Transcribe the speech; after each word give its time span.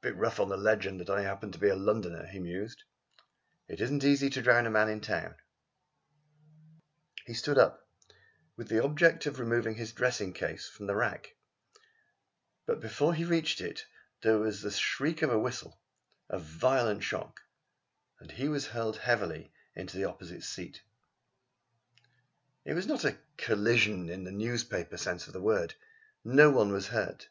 "Bit 0.00 0.16
rough 0.16 0.40
on 0.40 0.48
the 0.48 0.56
legend 0.56 0.98
that 1.02 1.10
I 1.10 1.20
happened 1.20 1.52
to 1.52 1.58
be 1.58 1.68
a 1.68 1.76
Londoner!" 1.76 2.24
he 2.24 2.38
mused. 2.38 2.84
"It 3.68 3.82
isn't 3.82 4.02
easy 4.02 4.30
to 4.30 4.40
drown 4.40 4.64
a 4.64 4.70
man 4.70 4.88
in 4.88 5.02
town!" 5.02 5.34
He 7.26 7.34
stood 7.34 7.58
up 7.58 7.86
with 8.56 8.68
the 8.70 8.82
object 8.82 9.26
of 9.26 9.38
removing 9.38 9.74
his 9.74 9.92
dressing 9.92 10.32
case 10.32 10.66
from 10.66 10.86
the 10.86 10.96
rack. 10.96 11.36
But 12.64 12.80
before 12.80 13.12
he 13.12 13.26
reached 13.26 13.60
it 13.60 13.84
there 14.22 14.38
was 14.38 14.62
the 14.62 14.70
shriek 14.70 15.20
of 15.20 15.28
a 15.30 15.38
whistle, 15.38 15.78
a 16.30 16.38
violent 16.38 17.02
shock, 17.02 17.42
and 18.20 18.30
he 18.32 18.48
was 18.48 18.68
hurled 18.68 18.96
heavily 18.96 19.52
into 19.74 19.98
the 19.98 20.04
opposite 20.06 20.44
seat. 20.44 20.80
It 22.64 22.72
was 22.72 22.86
not 22.86 23.04
a 23.04 23.18
collision 23.36 24.08
in 24.08 24.24
the 24.24 24.32
newspaper 24.32 24.96
sense 24.96 25.26
of 25.26 25.34
the 25.34 25.42
word. 25.42 25.74
No 26.24 26.50
one 26.50 26.72
was 26.72 26.86
hurt. 26.86 27.28